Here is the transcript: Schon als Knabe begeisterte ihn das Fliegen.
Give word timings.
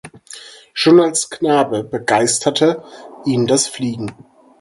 Schon 0.73 0.99
als 0.99 1.29
Knabe 1.29 1.83
begeisterte 1.83 2.83
ihn 3.23 3.45
das 3.45 3.67
Fliegen. 3.67 4.11